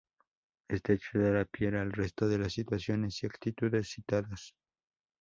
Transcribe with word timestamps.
Este 0.67 0.93
hecho 0.93 1.19
dará 1.19 1.45
pie 1.45 1.67
al 1.67 1.91
resto 1.91 2.27
de 2.27 2.49
situaciones 2.49 3.21
y 3.21 3.27
actitudes 3.27 3.89
citadas. 3.91 4.55